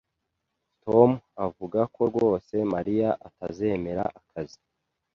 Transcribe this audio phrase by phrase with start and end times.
[0.85, 1.09] Tom
[1.45, 4.59] avuga ko rwose Mariya atazemera akazi